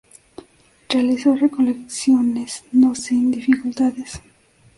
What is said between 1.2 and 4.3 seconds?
recolecciones, no sin dificultades.